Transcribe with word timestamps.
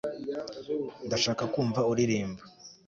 ndashaka 1.05 1.43
kumva 1.53 1.79
uririmba 1.91 2.41